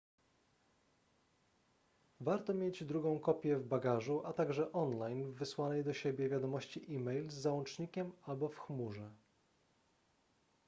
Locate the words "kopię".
3.19-3.57